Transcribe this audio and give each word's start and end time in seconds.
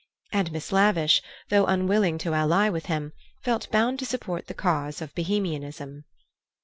And 0.31 0.51
Miss 0.51 0.71
Lavish, 0.71 1.21
though 1.49 1.67
unwilling 1.67 2.17
to 2.25 2.33
ally 2.33 2.71
him, 2.79 3.13
felt 3.43 3.69
bound 3.69 3.99
to 3.99 4.05
support 4.07 4.47
the 4.47 4.55
cause 4.55 4.99
of 4.99 5.13
Bohemianism. 5.13 6.05